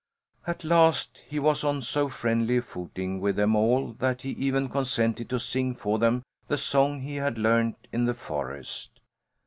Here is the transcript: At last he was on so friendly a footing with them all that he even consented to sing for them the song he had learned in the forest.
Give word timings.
At 0.47 0.63
last 0.63 1.19
he 1.29 1.37
was 1.37 1.63
on 1.63 1.83
so 1.83 2.09
friendly 2.09 2.57
a 2.57 2.61
footing 2.63 3.19
with 3.21 3.35
them 3.35 3.55
all 3.55 3.91
that 3.99 4.23
he 4.23 4.31
even 4.31 4.67
consented 4.67 5.29
to 5.29 5.39
sing 5.39 5.75
for 5.75 5.99
them 5.99 6.23
the 6.47 6.57
song 6.57 7.01
he 7.01 7.17
had 7.17 7.37
learned 7.37 7.75
in 7.91 8.05
the 8.05 8.15
forest. 8.15 8.99